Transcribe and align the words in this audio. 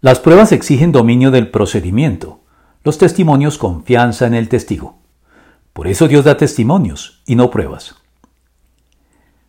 Las 0.00 0.20
pruebas 0.20 0.52
exigen 0.52 0.92
dominio 0.92 1.32
del 1.32 1.50
procedimiento, 1.50 2.38
los 2.84 2.98
testimonios 2.98 3.58
confianza 3.58 4.28
en 4.28 4.34
el 4.34 4.48
testigo. 4.48 4.98
Por 5.72 5.88
eso 5.88 6.06
Dios 6.06 6.24
da 6.24 6.36
testimonios 6.36 7.20
y 7.26 7.34
no 7.34 7.50
pruebas. 7.50 7.96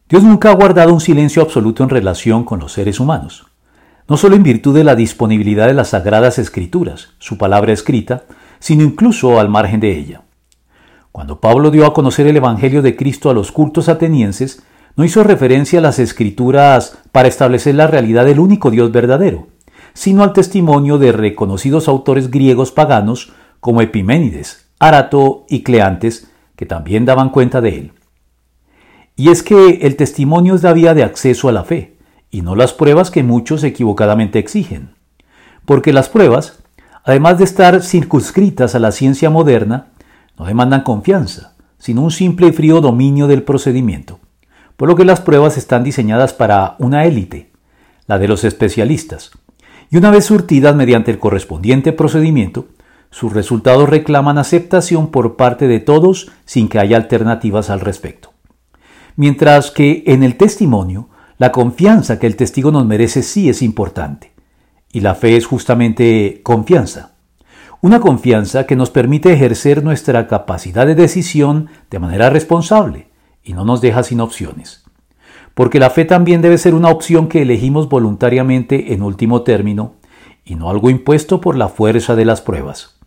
Dios 0.09 0.23
nunca 0.23 0.49
ha 0.49 0.55
guardado 0.55 0.91
un 0.91 1.01
silencio 1.01 1.43
absoluto 1.43 1.83
en 1.83 1.89
relación 1.89 2.45
con 2.45 2.59
los 2.59 2.71
seres 2.71 2.99
humanos, 2.99 3.45
no 4.07 4.17
solo 4.17 4.35
en 4.35 4.41
virtud 4.41 4.73
de 4.73 4.83
la 4.83 4.95
disponibilidad 4.95 5.67
de 5.67 5.75
las 5.75 5.89
sagradas 5.89 6.39
escrituras, 6.39 7.09
su 7.19 7.37
palabra 7.37 7.71
escrita, 7.71 8.23
sino 8.57 8.81
incluso 8.81 9.39
al 9.39 9.49
margen 9.49 9.79
de 9.79 9.95
ella. 9.95 10.23
Cuando 11.11 11.39
Pablo 11.39 11.69
dio 11.69 11.85
a 11.85 11.93
conocer 11.93 12.25
el 12.25 12.37
Evangelio 12.37 12.81
de 12.81 12.95
Cristo 12.95 13.29
a 13.29 13.35
los 13.35 13.51
cultos 13.51 13.87
atenienses, 13.87 14.63
no 14.95 15.03
hizo 15.05 15.23
referencia 15.23 15.77
a 15.77 15.83
las 15.83 15.99
escrituras 15.99 16.97
para 17.11 17.27
establecer 17.27 17.75
la 17.75 17.85
realidad 17.85 18.25
del 18.25 18.39
único 18.39 18.71
Dios 18.71 18.91
verdadero, 18.91 19.48
sino 19.93 20.23
al 20.23 20.33
testimonio 20.33 20.97
de 20.97 21.11
reconocidos 21.11 21.87
autores 21.87 22.31
griegos 22.31 22.71
paganos 22.71 23.33
como 23.59 23.81
Epiménides, 23.81 24.69
Arato 24.79 25.45
y 25.49 25.63
Cleantes, 25.63 26.31
que 26.55 26.65
también 26.65 27.05
daban 27.05 27.29
cuenta 27.29 27.61
de 27.61 27.77
él. 27.77 27.91
Y 29.15 29.29
es 29.29 29.43
que 29.43 29.79
el 29.81 29.95
testimonio 29.95 30.55
es 30.55 30.63
la 30.63 30.73
vía 30.73 30.93
de 30.93 31.03
acceso 31.03 31.49
a 31.49 31.51
la 31.51 31.63
fe, 31.63 31.97
y 32.31 32.41
no 32.41 32.55
las 32.55 32.73
pruebas 32.73 33.11
que 33.11 33.23
muchos 33.23 33.63
equivocadamente 33.63 34.39
exigen. 34.39 34.91
Porque 35.65 35.93
las 35.93 36.09
pruebas, 36.09 36.59
además 37.03 37.37
de 37.37 37.43
estar 37.43 37.81
circunscritas 37.81 38.75
a 38.75 38.79
la 38.79 38.91
ciencia 38.91 39.29
moderna, 39.29 39.87
no 40.37 40.45
demandan 40.45 40.83
confianza, 40.83 41.53
sino 41.77 42.01
un 42.01 42.11
simple 42.11 42.47
y 42.47 42.51
frío 42.51 42.81
dominio 42.81 43.27
del 43.27 43.43
procedimiento, 43.43 44.19
por 44.77 44.87
lo 44.87 44.95
que 44.95 45.05
las 45.05 45.19
pruebas 45.21 45.57
están 45.57 45.83
diseñadas 45.83 46.33
para 46.33 46.75
una 46.79 47.05
élite, 47.05 47.51
la 48.07 48.19
de 48.19 48.27
los 48.27 48.43
especialistas, 48.43 49.31
y 49.89 49.97
una 49.97 50.11
vez 50.11 50.25
surtidas 50.25 50.75
mediante 50.75 51.11
el 51.11 51.19
correspondiente 51.19 51.93
procedimiento, 51.93 52.67
sus 53.11 53.33
resultados 53.33 53.89
reclaman 53.89 54.37
aceptación 54.37 55.09
por 55.09 55.35
parte 55.35 55.67
de 55.67 55.79
todos 55.79 56.31
sin 56.45 56.69
que 56.69 56.79
haya 56.79 56.95
alternativas 56.95 57.69
al 57.71 57.79
respecto. 57.79 58.31
Mientras 59.15 59.71
que 59.71 60.03
en 60.05 60.23
el 60.23 60.37
testimonio, 60.37 61.09
la 61.37 61.51
confianza 61.51 62.19
que 62.19 62.27
el 62.27 62.35
testigo 62.35 62.71
nos 62.71 62.85
merece 62.85 63.23
sí 63.23 63.49
es 63.49 63.61
importante. 63.61 64.31
Y 64.91 65.01
la 65.01 65.15
fe 65.15 65.37
es 65.37 65.45
justamente 65.45 66.41
confianza. 66.43 67.13
Una 67.81 67.99
confianza 67.99 68.65
que 68.65 68.75
nos 68.75 68.91
permite 68.91 69.33
ejercer 69.33 69.83
nuestra 69.83 70.27
capacidad 70.27 70.85
de 70.85 70.95
decisión 70.95 71.69
de 71.89 71.99
manera 71.99 72.29
responsable 72.29 73.07
y 73.43 73.53
no 73.53 73.65
nos 73.65 73.81
deja 73.81 74.03
sin 74.03 74.19
opciones 74.19 74.88
porque 75.59 75.77
la 75.77 75.89
fe 75.89 76.05
también 76.05 76.41
debe 76.41 76.57
ser 76.57 76.73
una 76.73 76.87
opción 76.87 77.27
que 77.27 77.41
elegimos 77.41 77.89
voluntariamente 77.89 78.93
en 78.93 79.01
último 79.01 79.41
término 79.41 79.95
y 80.45 80.55
no 80.55 80.69
algo 80.69 80.89
impuesto 80.89 81.41
por 81.41 81.57
la 81.57 81.67
fuerza 81.67 82.15
de 82.15 82.23
las 82.23 82.39
pruebas. 82.39 82.97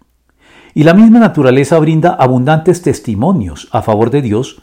Y 0.75 0.83
la 0.83 0.93
misma 0.93 1.19
naturaleza 1.19 1.79
brinda 1.79 2.11
abundantes 2.11 2.83
testimonios 2.83 3.71
a 3.73 3.81
favor 3.81 4.11
de 4.11 4.21
Dios, 4.21 4.61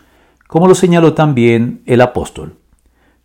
como 0.47 0.67
lo 0.67 0.75
señaló 0.75 1.15
también 1.15 1.81
el 1.87 2.01
apóstol. 2.01 2.57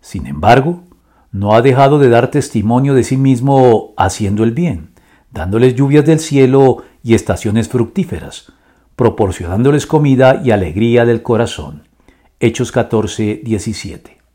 Sin 0.01 0.27
embargo, 0.27 0.85
no 1.31 1.53
ha 1.53 1.61
dejado 1.61 1.99
de 1.99 2.09
dar 2.09 2.31
testimonio 2.31 2.95
de 2.95 3.05
sí 3.05 3.19
mismo 3.19 3.93
haciendo 3.99 4.45
el 4.45 4.53
bien, 4.53 4.95
dándoles 5.31 5.75
lluvias 5.75 6.07
del 6.07 6.21
cielo 6.21 6.85
y 7.03 7.13
estaciones 7.13 7.69
fructíferas, 7.69 8.55
proporcionándoles 8.97 9.87
comida 9.87 10.41
y 10.43 10.53
alegría 10.53 11.05
del 11.05 11.21
corazón. 11.21 11.83
Hechos 12.41 12.73
14, 12.73 13.43
17. 13.45 14.15